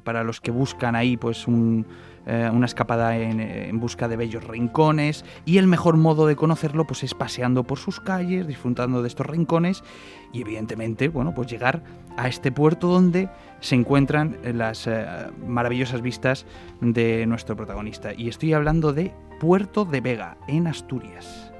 para 0.05 0.23
los 0.23 0.41
que 0.41 0.53
buscan 0.53 0.95
ahí 0.95 1.17
pues 1.17 1.49
un 1.49 1.87
eh, 2.27 2.51
una 2.53 2.67
escapada 2.67 3.17
en, 3.17 3.79
busca 3.79 4.09
de 4.09 4.17
bellos 4.17 4.45
rincones 4.45 5.25
y 5.45 5.59
el 5.59 5.67
mejor 5.67 5.97
modo 5.97 6.27
de 6.27 6.35
conocerlo 6.35 6.87
pues 6.87 7.05
es 7.05 7.15
paseando 7.15 7.63
por 7.65 7.79
sus 7.79 8.01
calles, 8.01 8.47
disfrutando 8.47 9.01
de 9.01 9.09
estos 9.09 9.27
rincones 9.27 9.85
y 10.33 10.41
evidentemente, 10.41 11.09
bueno, 11.09 11.33
pues 11.35 11.49
llegar 11.49 11.83
a 12.17 12.29
este 12.29 12.51
puerto 12.51 12.89
donde 12.89 13.29
se 13.61 13.77
encuentran 13.77 14.37
las 14.43 14.87
eh, 14.87 15.07
maravillosas 15.47 16.03
vistas 16.03 16.47
de 16.81 17.27
nuestro 17.27 17.57
protagonista. 17.57 18.13
Y 18.13 18.29
estoy 18.29 18.53
hablando 18.53 18.93
de 18.93 19.13
Puerto 19.41 19.85
de 19.85 20.01
Vega, 20.01 20.37
en 20.49 20.67
Asturias. 20.67 21.53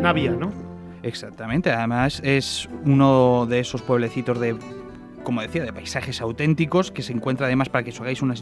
Navia, 0.00 0.32
¿no? 0.32 0.50
Exactamente, 1.02 1.70
además 1.70 2.20
es 2.24 2.68
uno 2.84 3.46
de 3.46 3.60
esos 3.60 3.82
pueblecitos 3.82 4.38
de 4.40 4.56
como 5.22 5.42
decía, 5.42 5.64
de 5.64 5.72
paisajes 5.72 6.20
auténticos, 6.20 6.90
que 6.90 7.02
se 7.02 7.12
encuentra 7.12 7.46
además, 7.46 7.68
para 7.68 7.84
que 7.84 7.90
os 7.90 8.00
hagáis 8.00 8.22
una, 8.22 8.34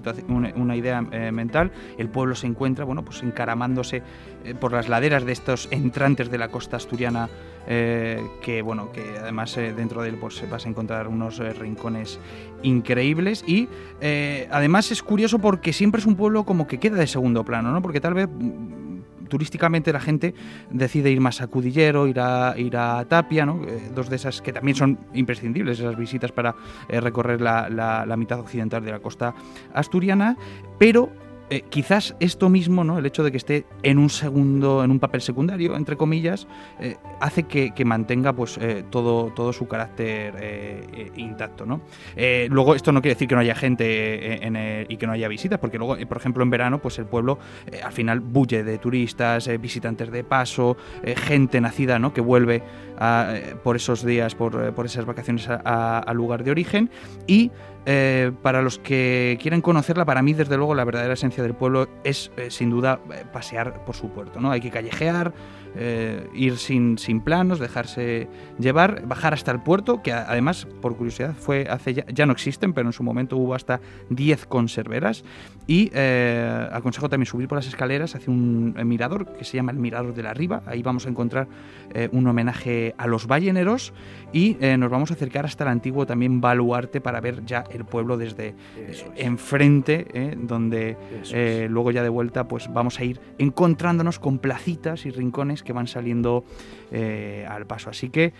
una, 0.56 0.76
idea 0.76 1.04
eh, 1.12 1.32
mental, 1.32 1.70
el 1.98 2.08
pueblo 2.08 2.34
se 2.34 2.46
encuentra, 2.46 2.84
bueno, 2.84 3.04
pues 3.04 3.22
encaramándose 3.22 4.02
eh, 4.44 4.54
por 4.54 4.72
las 4.72 4.88
laderas 4.88 5.24
de 5.24 5.32
estos 5.32 5.68
entrantes 5.70 6.30
de 6.30 6.38
la 6.38 6.48
costa 6.48 6.76
asturiana, 6.76 7.28
eh, 7.66 8.22
que, 8.42 8.62
bueno, 8.62 8.92
que 8.92 9.18
además 9.20 9.54
dentro 9.54 10.02
de 10.02 10.10
él 10.10 10.16
pues, 10.16 10.42
vas 10.48 10.64
a 10.64 10.68
encontrar 10.68 11.08
unos 11.08 11.38
rincones 11.58 12.18
increíbles 12.62 13.44
y 13.46 13.68
además 14.50 14.90
es 14.90 15.02
curioso 15.02 15.38
porque 15.38 15.72
siempre 15.72 16.00
es 16.00 16.06
un 16.06 16.16
pueblo 16.16 16.44
como 16.44 16.66
que 16.66 16.78
queda 16.78 16.96
de 16.96 17.06
segundo 17.06 17.44
plano, 17.44 17.70
¿no? 17.72 17.82
Porque 17.82 18.00
tal 18.00 18.14
vez 18.14 18.28
turísticamente 19.28 19.92
la 19.92 20.00
gente 20.00 20.34
decide 20.70 21.10
ir 21.10 21.20
más 21.20 21.40
a 21.40 21.46
Cudillero, 21.46 22.06
ir 22.06 22.20
a, 22.20 22.54
ir 22.56 22.76
a 22.76 23.04
Tapia, 23.06 23.46
¿no? 23.46 23.62
Eh, 23.66 23.90
dos 23.94 24.08
de 24.08 24.16
esas 24.16 24.42
que 24.42 24.52
también 24.52 24.76
son 24.76 24.98
imprescindibles, 25.14 25.78
esas 25.78 25.96
visitas 25.96 26.32
para 26.32 26.54
eh, 26.88 27.00
recorrer 27.00 27.40
la, 27.40 27.68
la 27.70 28.16
mitad 28.16 28.40
occidental 28.40 28.84
de 28.84 28.92
la 28.92 29.00
costa 29.00 29.34
asturiana, 29.72 30.36
pero 30.78 31.10
eh, 31.50 31.62
quizás 31.68 32.14
esto 32.20 32.48
mismo, 32.48 32.84
¿no? 32.84 32.98
el 32.98 33.06
hecho 33.06 33.24
de 33.24 33.30
que 33.30 33.38
esté 33.38 33.64
en 33.82 33.98
un 33.98 34.10
segundo, 34.10 34.84
en 34.84 34.90
un 34.90 34.98
papel 34.98 35.22
secundario, 35.22 35.76
entre 35.76 35.96
comillas, 35.96 36.46
eh, 36.78 36.96
hace 37.20 37.44
que, 37.44 37.72
mantenga 37.84 38.34
pues, 38.34 38.58
eh, 38.58 38.84
todo, 38.90 39.32
todo 39.34 39.52
su 39.52 39.66
carácter 39.66 41.10
intacto. 41.16 41.64
¿no? 41.64 41.80
luego, 42.50 42.74
esto 42.74 42.92
no 42.92 43.00
quiere 43.00 43.14
decir 43.14 43.28
que 43.28 43.34
no 43.34 43.40
haya 43.40 43.54
gente 43.54 44.86
y 44.88 44.96
que 44.96 45.06
no 45.06 45.12
haya 45.12 45.28
visitas, 45.28 45.58
porque 45.58 45.78
luego, 45.78 45.96
por 46.06 46.16
ejemplo, 46.18 46.42
en 46.42 46.50
verano, 46.50 46.80
pues 46.80 46.98
el 46.98 47.06
pueblo 47.06 47.38
al 47.82 47.92
final 47.92 48.20
bulle 48.20 48.62
de 48.62 48.78
turistas, 48.78 49.48
visitantes 49.60 50.10
de 50.10 50.24
paso, 50.24 50.76
gente 51.16 51.60
nacida 51.60 51.98
¿no? 51.98 52.12
que 52.12 52.20
vuelve 52.20 52.62
por 53.62 53.76
esos 53.76 54.04
días, 54.04 54.34
por, 54.34 54.74
por 54.74 54.86
esas 54.86 55.06
vacaciones 55.06 55.48
al 55.48 56.16
lugar 56.16 56.44
de 56.44 56.50
origen 56.50 56.90
y 57.26 57.50
eh, 57.90 58.32
para 58.42 58.60
los 58.60 58.78
que 58.78 59.38
quieren 59.40 59.62
conocerla, 59.62 60.04
para 60.04 60.20
mí, 60.20 60.34
desde 60.34 60.58
luego, 60.58 60.74
la 60.74 60.84
verdadera 60.84 61.14
esencia 61.14 61.42
del 61.42 61.54
pueblo 61.54 61.88
es, 62.04 62.30
eh, 62.36 62.50
sin 62.50 62.68
duda, 62.68 63.00
eh, 63.10 63.24
pasear 63.32 63.82
por 63.86 63.96
su 63.96 64.10
puerto. 64.10 64.42
¿no? 64.42 64.50
Hay 64.50 64.60
que 64.60 64.70
callejear, 64.70 65.32
ir 66.34 66.56
sin, 66.56 66.98
sin, 66.98 67.20
planos, 67.20 67.58
dejarse 67.58 68.28
llevar, 68.58 69.06
bajar 69.06 69.34
hasta 69.34 69.52
el 69.52 69.60
puerto, 69.60 70.02
que 70.02 70.12
además, 70.12 70.66
por 70.80 70.96
curiosidad, 70.96 71.34
fue 71.34 71.66
hace 71.68 71.94
ya, 71.94 72.06
ya 72.06 72.26
no 72.26 72.32
existen, 72.32 72.72
pero 72.72 72.88
en 72.88 72.92
su 72.92 73.02
momento 73.02 73.36
hubo 73.36 73.54
hasta 73.54 73.80
10 74.10 74.46
conserveras. 74.46 75.24
Y 75.66 75.90
aconsejo 76.72 77.10
también 77.10 77.26
subir 77.26 77.46
por 77.46 77.58
las 77.58 77.66
escaleras 77.66 78.14
hacia 78.14 78.32
un 78.32 78.74
mirador 78.84 79.26
que 79.36 79.44
se 79.44 79.56
llama 79.56 79.70
el 79.72 79.78
Mirador 79.78 80.14
de 80.14 80.22
la 80.22 80.32
Riva. 80.32 80.62
Ahí 80.66 80.82
vamos 80.82 81.06
a 81.06 81.10
encontrar 81.10 81.46
un 82.12 82.26
homenaje 82.26 82.94
a 82.96 83.06
los 83.06 83.26
balleneros 83.26 83.92
y 84.32 84.56
nos 84.78 84.90
vamos 84.90 85.10
a 85.10 85.14
acercar 85.14 85.44
hasta 85.44 85.64
el 85.64 85.70
antiguo 85.70 86.06
también 86.06 86.40
baluarte 86.40 87.00
para 87.00 87.20
ver 87.20 87.44
ya 87.44 87.64
el 87.70 87.84
pueblo 87.84 88.16
desde 88.16 88.54
eh, 88.76 89.04
enfrente, 89.16 90.06
eh, 90.12 90.34
donde 90.36 90.96
eh, 91.32 91.66
luego 91.70 91.90
ya 91.90 92.02
de 92.02 92.08
vuelta 92.08 92.48
pues 92.48 92.72
vamos 92.72 92.98
a 92.98 93.04
ir 93.04 93.20
encontrándonos 93.38 94.18
con 94.18 94.38
placitas 94.38 95.06
y 95.06 95.10
rincones 95.10 95.57
que 95.62 95.72
van 95.72 95.86
saliendo 95.86 96.44
al 97.48 97.66
paso. 97.66 97.90
Así 97.90 98.10
que 98.10 98.32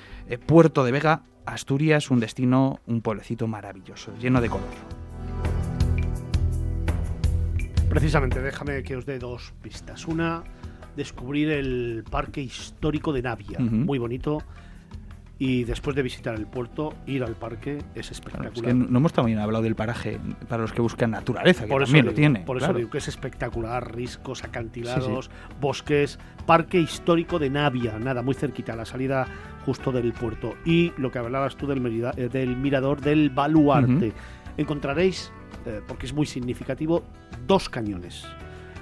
Puerto 0.47 0.85
de 0.85 0.93
Vega, 0.93 1.23
Asturias, 1.47 2.11
un 2.11 2.21
destino, 2.21 2.81
un 2.87 3.01
pueblecito 3.01 3.47
maravilloso, 3.47 4.13
lleno 4.19 4.41
de 4.41 4.49
color. 4.49 4.69
Precisamente, 7.89 8.43
déjame 8.43 8.83
que 8.83 8.97
os 8.97 9.07
dé 9.07 9.19
dos 9.19 9.55
pistas. 9.63 10.07
Una, 10.07 10.45
descubrir 10.97 11.51
el 11.51 12.05
Parque 12.11 12.43
Histórico 12.43 13.13
de 13.13 13.23
Navia, 13.23 13.59
muy 13.59 13.99
bonito 13.99 14.43
y 15.41 15.65
después 15.65 15.95
de 15.95 16.03
visitar 16.03 16.35
el 16.35 16.47
puerto, 16.47 16.95
ir 17.07 17.23
al 17.23 17.35
parque 17.35 17.79
es 17.95 18.11
espectacular. 18.11 18.75
no 18.75 18.99
hemos 18.99 19.13
también 19.13 19.39
hablado 19.39 19.63
del 19.63 19.77
paraje 19.77 20.19
para 20.49 20.63
los 20.63 20.73
que 20.73 20.83
buscan 20.83 21.13
naturaleza, 21.13 21.67
que 21.67 21.75
también 21.75 22.07
lo 22.07 22.13
tiene. 22.13 22.41
Por 22.41 22.57
eso 22.57 22.73
digo 22.73 22.91
que 22.91 22.99
es 22.99 23.07
espectacular, 23.07 23.95
riscos, 23.95 24.43
acantilados, 24.43 25.31
bosques, 25.61 26.19
parque 26.45 26.81
histórico 26.81 27.39
de 27.39 27.51
Navia, 27.51 27.99
nada, 27.99 28.23
muy 28.23 28.35
cerquita, 28.35 28.75
la 28.75 28.85
salida 28.85 29.27
justo 29.65 29.93
del 29.93 30.13
puerto. 30.13 30.57
Y 30.65 30.93
lo 30.97 31.13
que 31.13 31.21
hablabas 31.21 31.57
tú 31.57 31.69
del, 31.69 31.85
eh, 32.17 32.29
del 32.29 32.57
mirador 32.57 33.01
del 33.01 33.31
baluarte. 33.31 34.13
Encontraréis, 34.57 35.31
eh, 35.67 35.81
porque 35.87 36.07
es 36.07 36.13
muy 36.13 36.27
significativo, 36.27 37.05
dos 37.47 37.69
cañones. 37.69 38.27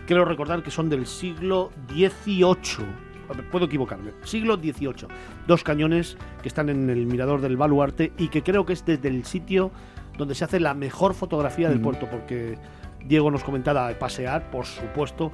Quiero 0.06 0.24
recordar 0.24 0.62
que 0.62 0.70
son 0.70 0.88
del 0.88 1.04
siglo 1.04 1.70
XVIII 1.92 3.05
puedo 3.50 3.66
equivocarme, 3.66 4.12
siglo 4.24 4.56
XVIII. 4.56 5.08
Dos 5.46 5.62
cañones 5.62 6.16
que 6.42 6.48
están 6.48 6.68
en 6.68 6.90
el 6.90 7.06
mirador 7.06 7.40
del 7.40 7.56
baluarte 7.56 8.12
y 8.18 8.28
que 8.28 8.42
creo 8.42 8.64
que 8.66 8.72
es 8.72 8.84
desde 8.84 9.08
el 9.08 9.24
sitio 9.24 9.70
donde 10.16 10.34
se 10.34 10.44
hace 10.44 10.60
la 10.60 10.74
mejor 10.74 11.14
fotografía 11.14 11.68
del 11.68 11.80
puerto, 11.80 12.08
porque 12.10 12.58
Diego 13.04 13.30
nos 13.30 13.44
comentaba 13.44 13.90
pasear, 13.98 14.50
por 14.50 14.66
supuesto, 14.66 15.30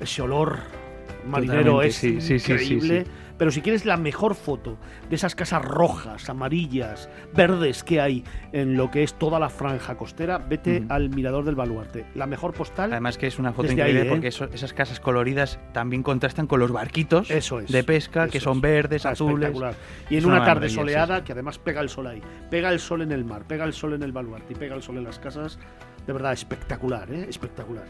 ese 0.00 0.22
olor 0.22 0.58
marinero 1.26 1.82
es 1.82 2.02
increíble. 2.04 3.06
Pero 3.42 3.50
si 3.50 3.60
quieres 3.60 3.84
la 3.84 3.96
mejor 3.96 4.36
foto 4.36 4.78
de 5.08 5.16
esas 5.16 5.34
casas 5.34 5.64
rojas, 5.64 6.30
amarillas, 6.30 7.08
verdes 7.34 7.82
que 7.82 8.00
hay 8.00 8.22
en 8.52 8.76
lo 8.76 8.92
que 8.92 9.02
es 9.02 9.14
toda 9.14 9.40
la 9.40 9.48
franja 9.48 9.96
costera, 9.96 10.38
vete 10.38 10.84
al 10.88 11.10
Mirador 11.10 11.44
del 11.44 11.56
Baluarte. 11.56 12.06
La 12.14 12.28
mejor 12.28 12.52
postal. 12.52 12.92
Además 12.92 13.18
que 13.18 13.26
es 13.26 13.40
una 13.40 13.52
foto 13.52 13.72
increíble 13.72 14.02
¿eh? 14.02 14.08
porque 14.08 14.28
esas 14.28 14.72
casas 14.72 15.00
coloridas 15.00 15.58
también 15.72 16.04
contrastan 16.04 16.46
con 16.46 16.60
los 16.60 16.70
barquitos 16.70 17.26
de 17.28 17.82
pesca 17.82 18.28
que 18.28 18.38
son 18.38 18.60
verdes, 18.60 19.06
azules. 19.06 19.48
Espectacular. 19.48 19.74
Y 20.08 20.18
en 20.18 20.26
una, 20.26 20.44
tarde 20.44 20.68
soleada 20.68 21.24
que 21.24 21.32
además 21.32 21.58
pega 21.58 21.80
el 21.80 21.88
sol 21.88 22.06
ahí. 22.06 22.22
Pega 22.48 22.70
el 22.70 22.78
sol 22.78 23.02
en 23.02 23.10
el 23.10 23.24
mar, 23.24 23.44
pega 23.48 23.64
el 23.64 23.72
sol 23.72 23.94
en 23.94 24.04
el 24.04 24.12
Baluarte 24.12 24.52
y 24.52 24.56
pega 24.56 24.76
el 24.76 24.82
sol 24.84 24.98
en 24.98 25.04
las 25.04 25.18
casas. 25.18 25.58
De 26.06 26.12
verdad, 26.12 26.32
espectacular, 26.32 27.10
¿eh? 27.12 27.26
Espectacular. 27.28 27.86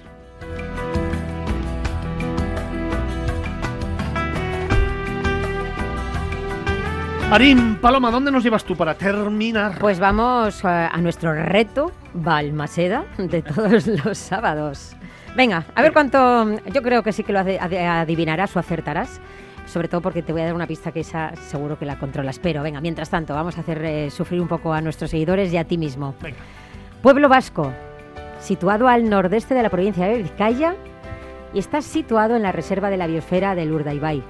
Marín, 7.33 7.77
Paloma, 7.77 8.11
¿dónde 8.11 8.31
nos 8.31 8.45
llevas 8.45 8.63
tú 8.63 8.77
para 8.77 8.93
terminar? 8.93 9.79
Pues 9.81 9.99
vamos 9.99 10.63
a, 10.67 10.95
nuestro 10.99 11.33
reto 11.33 11.91
Balmaseda 12.13 13.07
de 13.17 13.41
todos 13.41 13.87
los 14.05 14.19
sábados. 14.19 14.95
Venga, 15.35 15.65
a 15.75 15.81
ver 15.81 15.95
cuánto. 15.95 16.59
Yo 16.75 16.83
creo 16.83 17.03
que 17.03 17.11
sí 17.11 17.25
que 17.25 17.33
lo 17.33 17.39
adivinarás 17.39 18.55
o 18.55 18.59
acertarás. 18.59 19.19
Sobre 19.65 19.89
todo 19.89 20.03
porque 20.03 20.21
te 20.21 20.35
voy 20.35 20.43
a 20.43 20.45
dar 20.45 20.55
una 20.55 20.67
pista 20.67 20.93
que 20.93 21.01
esa 21.01 21.35
seguro 21.37 21.79
que 21.79 21.87
la 21.87 21.99
controlas. 21.99 22.39
Pero 22.39 22.63
venga, 22.63 22.83
mientras 22.83 23.09
tanto, 23.09 23.33
vamos 23.33 23.57
a 23.57 23.63
hacer 23.63 23.83
eh, 23.83 24.11
sufrir 24.11 24.39
un 24.39 24.49
poco 24.49 24.75
a 24.75 24.83
nuestros 24.83 25.11
seguidores 25.11 25.51
y 25.55 25.57
a 25.57 25.65
ti 25.65 25.79
mismo. 25.79 26.15
Venga. 26.21 26.37
Pueblo 27.01 27.31
Vasco, 27.31 27.73
situado 28.41 28.89
al 28.89 29.09
nordeste 29.09 29.55
de 29.55 29.63
la 29.63 29.71
provincia 29.71 30.05
de 30.05 30.19
Vizcaya 30.23 30.75
y 31.55 31.61
está 31.61 31.81
situado 31.81 32.37
en 32.37 32.43
la 32.43 32.53
reserva 32.53 32.91
de 32.91 32.99
la 32.99 33.07
biosfera 33.07 33.55
del 33.55 33.73
Urdaibai 33.73 34.23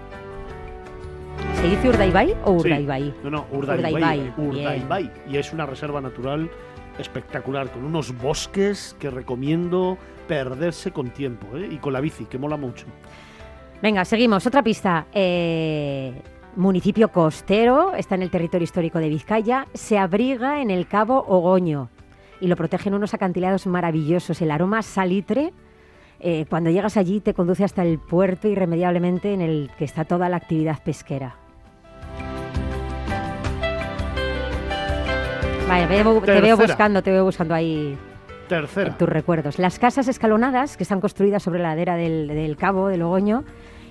¿Se 1.63 1.69
dice 1.69 1.91
Urdaibai 1.91 2.35
o 2.45 2.55
Urdaibai? 2.55 3.15
no, 3.23 3.31
no, 3.31 3.47
Urdaibai. 3.53 4.33
Urdaibai. 4.37 5.13
Y 5.29 5.37
es 5.37 5.53
una 5.53 5.65
reserva 5.65 6.01
natural 6.01 6.51
espectacular, 6.99 7.71
con 7.71 7.85
unos 7.85 8.19
bosques 8.19 8.97
que 8.99 9.11
recomiendo 9.11 9.97
perderse 10.27 10.91
con 10.91 11.11
tiempo, 11.11 11.57
¿eh? 11.57 11.69
y 11.71 11.77
con 11.77 11.93
la 11.93 12.01
bici, 12.01 12.25
que 12.25 12.37
mola 12.37 12.57
mucho. 12.57 12.87
Venga, 13.81 14.05
seguimos. 14.05 14.45
Otra 14.45 14.65
pista. 14.65 15.07
Eh, 15.13 16.13
municipio 16.57 17.13
costero, 17.13 17.95
está 17.95 18.17
en 18.17 18.23
el 18.23 18.31
territorio 18.31 18.65
histórico 18.65 18.99
de 18.99 19.09
Vizcaya, 19.09 19.69
se 19.73 19.99
abriga 19.99 20.63
en 20.63 20.73
el 20.73 20.89
Cabo 20.89 21.25
Ogoño 21.29 21.91
y 22.41 22.49
lo 22.49 22.57
protegen 22.57 22.93
unos 22.93 23.15
acantilados 23.15 23.69
maravillosos. 23.69 24.43
El 24.43 24.51
aroma 24.51 24.83
salitre, 24.83 25.53
eh, 26.19 26.45
cuando 26.51 26.71
llegas 26.71 26.97
allí, 26.97 27.21
te 27.21 27.35
conduce 27.35 27.63
hasta 27.63 27.85
el 27.85 28.01
puerto 28.01 28.49
irremediablemente 28.49 29.33
en 29.33 29.43
el 29.43 29.71
que 29.79 29.85
está 29.85 30.05
toda 30.05 30.29
la 30.29 30.39
actividad 30.39 30.83
pesquera. 30.83 31.37
Vaya, 35.73 35.89
te 35.89 36.41
veo 36.43 36.57
buscando, 36.59 37.03
te 37.03 37.11
veo 37.11 37.25
buscando 37.25 37.55
ahí 37.55 37.97
Tercera. 38.47 38.95
tus 38.99 39.09
recuerdos. 39.09 39.59
Las 39.59 39.79
casas 39.79 40.07
escalonadas, 40.07 40.77
que 40.77 40.83
están 40.83 41.01
construidas 41.01 41.43
sobre 41.43 41.61
la 41.61 41.71
ladera 41.71 41.97
del, 41.97 42.57
cabo 42.59 42.89
de 42.89 42.99
Logoño, 42.99 43.45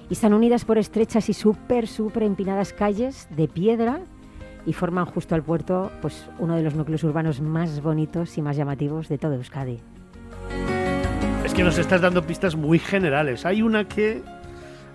y 0.07 0.13
están 0.13 0.33
unidas 0.33 0.63
por 0.63 0.77
estrechas 0.77 1.27
y 1.29 1.33
súper, 1.33 1.87
súper 1.87 2.21
empinadas 2.21 2.71
calles 2.73 3.27
de 3.31 3.47
piedra 3.47 4.01
y 4.67 4.73
forman 4.73 5.05
justo 5.05 5.33
al 5.33 5.41
puerto 5.41 5.91
pues, 6.03 6.29
uno 6.37 6.55
de 6.55 6.61
los 6.61 6.75
núcleos 6.75 7.03
urbanos 7.03 7.41
más 7.41 7.81
bonitos 7.81 8.37
y 8.37 8.43
más 8.43 8.55
llamativos 8.55 9.09
de 9.09 9.17
todo 9.17 9.33
Euskadi. 9.33 9.79
Es 11.43 11.53
que 11.55 11.63
nos 11.63 11.79
estás 11.79 12.01
dando 12.01 12.21
pistas 12.21 12.55
muy 12.55 12.77
generales. 12.77 13.43
Hay 13.43 13.63
una 13.63 13.87
que 13.87 14.21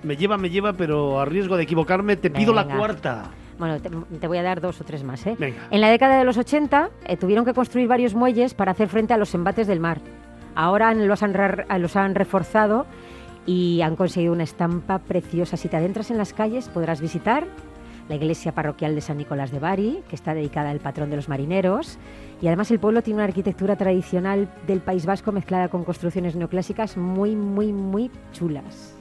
me 0.05 0.17
lleva, 0.17 0.39
me 0.39 0.51
lleva, 0.51 0.75
pero 0.75 1.19
a 1.19 1.25
riesgo 1.25 1.57
de 1.57 1.65
equivocarme, 1.65 2.15
te 2.15 2.31
pido 2.31 2.55
la 2.55 2.65
cuarta. 2.65 3.31
Bueno, 3.59 3.81
te, 3.81 4.27
voy 4.27 4.39
a 4.39 4.43
dar 4.43 4.61
dos 4.61 4.81
o 4.81 4.85
tres 4.85 5.03
más. 5.03 5.27
¿eh? 5.27 5.37
En 5.71 5.81
la 5.81 5.91
década 5.91 6.19
de 6.19 6.25
los 6.25 6.37
80 6.37 6.91
eh, 7.07 7.17
tuvieron 7.17 7.45
que 7.45 7.55
construir 7.55 7.89
varios 7.89 8.15
muelles 8.15 8.55
para 8.55 8.73
hacer 8.73 8.89
frente 8.89 9.15
a 9.15 9.17
los 9.17 9.35
embates 9.35 9.67
del 9.67 9.81
mar. 9.81 10.01
Ahora 10.55 10.93
los 10.95 11.23
han, 11.23 11.35
los 11.79 11.97
han 11.97 12.15
reforzado 12.15 12.87
y 13.47 13.81
han 13.83 13.97
conseguido 13.97 14.33
una 14.33 14.45
estampa 14.45 14.99
preciosa. 14.99 15.57
Si 15.57 15.69
te 15.69 15.77
adentras 15.77 16.11
en 16.11 16.19
las 16.19 16.33
calles 16.33 16.69
podrás 16.69 17.01
visitar 17.01 17.47
la 18.09 18.15
iglesia 18.15 18.53
parroquial 18.53 18.95
de 18.95 19.01
San 19.01 19.19
Nicolás 19.19 19.51
de 19.51 19.59
Bari, 19.59 20.03
que 20.09 20.15
está 20.15 20.35
dedicada 20.35 20.71
al 20.71 20.81
patrón 20.81 21.11
de 21.11 21.17
los 21.17 21.29
marineros. 21.29 21.99
Y 22.41 22.47
además 22.47 22.71
el 22.71 22.79
pueblo 22.79 23.03
tiene 23.03 23.17
una 23.17 23.25
arquitectura 23.25 23.77
tradicional 23.77 24.49
del 24.67 24.81
País 24.81 25.07
Vasco 25.07 25.33
mezclada 25.33 25.69
con 25.69 25.85
construcciones 25.85 26.37
neoclásicas 26.37 26.97
muy, 26.97 27.35
muy, 27.35 27.73
muy 27.73 28.11
chulas. 28.33 28.95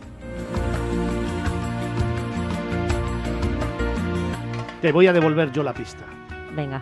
Te 4.86 4.92
voy 4.92 5.08
a 5.08 5.14
devolver 5.14 5.52
yo 5.52 5.64
la 5.64 5.74
pista. 5.74 6.04
Venga. 6.56 6.80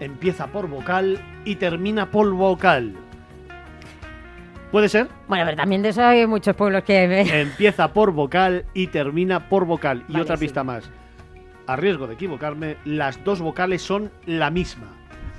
Empieza 0.00 0.48
por 0.48 0.66
vocal 0.66 1.20
y 1.44 1.54
termina 1.54 2.10
por 2.10 2.28
vocal. 2.32 2.94
¿Puede 4.72 4.88
ser? 4.88 5.06
Bueno, 5.28 5.44
pero 5.44 5.56
también 5.56 5.80
de 5.82 5.90
eso 5.90 6.04
hay 6.04 6.26
muchos 6.26 6.56
pueblos 6.56 6.82
que... 6.82 7.04
Empieza 7.42 7.92
por 7.92 8.10
vocal 8.10 8.64
y 8.74 8.88
termina 8.88 9.48
por 9.48 9.66
vocal. 9.66 10.02
Y 10.08 10.14
Vale, 10.14 10.22
otra 10.24 10.36
sí. 10.36 10.46
pista 10.46 10.64
más. 10.64 10.90
A 11.68 11.76
riesgo 11.76 12.08
de 12.08 12.14
equivocarme, 12.14 12.76
las 12.84 13.22
dos 13.22 13.40
vocales 13.40 13.82
son 13.82 14.10
la 14.26 14.50
misma. 14.50 14.88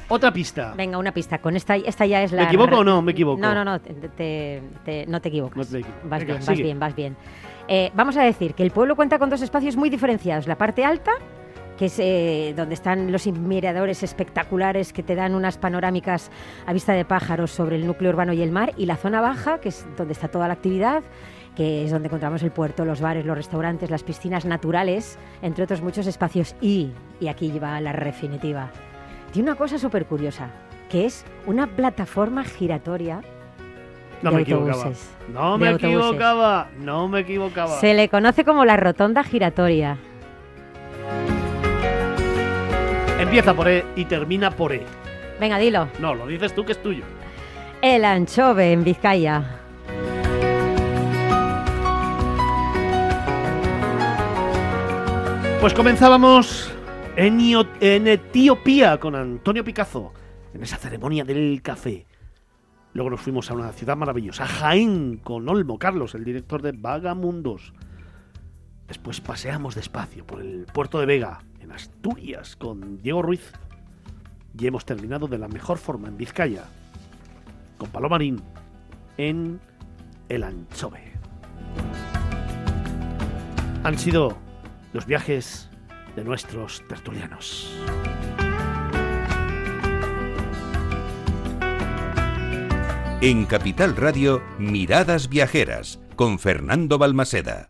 Otra 0.08 0.32
pista. 0.32 0.74
Venga, 0.78 0.98
una 0.98 1.12
pista. 1.12 1.40
Con 1.40 1.58
esta, 1.58 1.76
esta 1.76 2.06
ya 2.06 2.24
es 2.24 2.32
la... 2.32 2.44
¿Me 2.44 2.48
equivoco 2.48 2.78
o 2.78 2.84
no? 2.86 3.02
Me 3.02 3.12
equivoco. 3.12 3.42
No, 3.42 3.54
no, 3.54 3.66
no, 3.66 3.82
te, 3.82 3.94
te- 3.94 4.64
te- 4.86 5.06
no 5.06 5.20
te 5.20 5.28
equivocas. 5.28 5.58
No 5.58 5.66
te 5.66 5.80
equivoco. 5.80 6.08
Vas 6.08 6.20
Venga, 6.22 6.34
bien, 6.38 6.46
vas 6.48 6.58
bien, 6.58 6.80
vas 6.80 6.96
bien. 6.96 7.18
Eh, 7.68 7.92
vamos 7.94 8.16
a 8.16 8.24
decir 8.24 8.54
que 8.54 8.64
el 8.64 8.72
pueblo 8.72 8.96
cuenta 8.96 9.20
con 9.20 9.30
dos 9.30 9.42
espacios 9.42 9.76
muy 9.76 9.90
diferenciados. 9.90 10.48
La 10.48 10.58
parte 10.58 10.86
alta, 10.86 11.12
que 11.80 11.86
es 11.86 11.98
eh, 11.98 12.54
donde 12.58 12.74
están 12.76 13.10
los 13.10 13.26
miradores 13.26 14.04
espectaculares 14.04 14.92
que 14.92 15.02
te 15.02 15.16
dan 15.16 15.34
unas 15.34 15.58
panorámicas 15.58 16.30
a 16.66 16.74
vista 16.74 16.92
de 16.92 17.06
pájaros 17.06 17.52
sobre 17.52 17.78
el 17.78 17.88
núcleo 17.88 18.12
urbano 18.12 18.34
y 18.34 18.42
el 18.42 18.52
mar, 18.52 18.74
y 18.76 18.86
la 18.86 18.98
zona 18.98 19.22
baja, 19.22 19.60
que 19.62 19.70
es 19.70 19.88
donde 19.96 20.12
está 20.12 20.28
toda 20.28 20.48
la 20.50 20.56
actividad, 20.56 21.04
que 21.56 21.86
es 21.86 21.92
donde 21.92 22.08
encontramos 22.10 22.44
el 22.44 22.52
puerto, 22.52 22.84
los 22.84 23.00
bares, 23.00 23.26
los 23.26 23.38
restaurantes, 23.38 23.90
las 23.90 24.04
piscinas 24.04 24.44
naturales, 24.44 25.18
entre 25.42 25.64
otros 25.64 25.82
muchos 25.82 26.06
espacios. 26.06 26.54
Y, 26.60 26.92
y 27.22 27.30
aquí 27.30 27.58
va 27.58 27.80
la 27.80 27.94
definitiva, 27.94 28.70
tiene 29.32 29.50
una 29.52 29.58
cosa 29.58 29.78
súper 29.80 30.06
curiosa, 30.06 30.50
que 30.90 31.06
es 31.06 31.24
una 31.46 31.66
plataforma 31.68 32.44
giratoria 32.44 33.22
No 34.22 34.32
de 34.32 34.36
me 34.36 34.42
equivocaba. 34.42 34.74
autobuses. 34.74 35.10
No 35.34 35.54
De 35.54 35.58
me 35.60 35.68
autobuses. 35.70 36.06
equivocaba. 36.06 36.68
No 36.78 37.08
me 37.08 37.20
equivocaba. 37.22 37.80
Se 37.80 37.94
le 37.94 38.10
conoce 38.10 38.44
como 38.44 38.66
la 38.66 38.76
rotonda 38.76 39.24
giratoria. 39.24 39.98
Empieza 43.30 43.54
por 43.54 43.68
E 43.68 43.86
y 43.96 44.06
termina 44.06 44.50
por 44.50 44.74
E. 44.74 44.84
Venga, 45.40 45.60
dilo. 45.60 45.88
No, 46.00 46.16
lo 46.16 46.26
dices 46.26 46.52
tú 46.56 46.66
que 46.66 46.72
es 46.72 46.82
tuyo. 46.82 47.04
El 47.80 48.04
anchove 48.04 48.72
en 48.74 48.84
Vizcaya. 48.84 49.44
Pues 55.62 55.74
comenzábamos 55.74 56.72
en, 57.18 57.40
Io- 57.40 57.68
en 57.82 58.08
Etiopía 58.08 58.98
con 58.98 59.16
Antonio 59.16 59.64
Picazo, 59.64 60.14
en 60.54 60.64
esa 60.64 60.78
ceremonia 60.78 61.26
del 61.26 61.62
café. 61.62 62.06
Luego 62.94 63.10
nos 63.10 63.20
fuimos 63.22 63.52
a 63.52 63.56
una 63.56 63.72
ciudad 63.74 63.98
maravillosa, 63.98 64.46
Jaén, 64.48 65.18
con 65.18 65.48
Olmo 65.50 65.78
Carlos, 65.78 66.16
el 66.16 66.24
director 66.24 66.62
de 66.62 66.72
Vagamundos. 66.72 67.74
Después 68.88 69.20
paseamos 69.20 69.76
despacio 69.76 70.26
por 70.26 70.40
el 70.42 70.66
puerto 70.74 71.00
de 71.00 71.06
Vega, 71.06 71.40
Asturias, 71.72 72.56
con 72.56 73.02
Diego 73.02 73.22
Ruiz. 73.22 73.52
Y 74.58 74.68
hemos 74.68 74.86
terminado 74.86 75.28
de 75.28 75.38
la 75.38 75.48
mejor 75.48 75.78
forma 75.78 76.08
en 76.08 76.18
Vizcaya, 76.18 76.66
con 77.78 77.90
Palomarín, 77.90 78.42
en 79.18 79.60
El 80.28 80.44
Anchove. 80.44 81.14
Han 83.84 83.98
sido 83.98 84.38
los 84.94 85.06
viajes 85.06 85.70
de 86.16 86.24
nuestros 86.24 86.84
tertulianos. 86.88 87.72
En 93.22 93.46
Capital 93.46 93.98
Radio, 93.98 94.42
Miradas 94.58 95.28
Viajeras, 95.28 96.00
con 96.16 96.40
Fernando 96.40 96.98
Balmaseda. 96.98 97.68